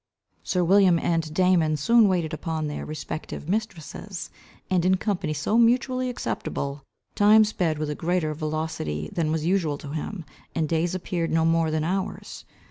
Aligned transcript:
Sir 0.41 0.63
William 0.63 0.97
and 0.97 1.31
Damon, 1.31 1.77
soon 1.77 2.07
waited 2.07 2.33
upon 2.33 2.65
their 2.65 2.87
respective 2.87 3.47
mistresses, 3.47 4.31
and 4.67 4.83
in 4.83 4.97
company 4.97 5.31
so 5.31 5.59
mutually 5.59 6.09
acceptable, 6.09 6.81
time 7.13 7.43
sped 7.45 7.77
with 7.77 7.91
a 7.91 7.93
greater 7.93 8.33
velocity 8.33 9.11
than 9.13 9.31
was 9.31 9.45
usual 9.45 9.77
to 9.77 9.89
him, 9.91 10.25
and 10.55 10.67
days 10.67 10.95
appeared 10.95 11.29
no 11.29 11.45
more 11.45 11.69
than 11.69 11.83
hours. 11.83 12.45